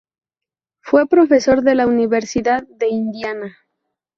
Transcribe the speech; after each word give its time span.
Fue 0.81 1.07
profesor 1.07 1.61
de 1.61 1.75
la 1.75 1.85
Universidad 1.85 2.63
de 2.67 2.87
Indiana. 2.87 3.55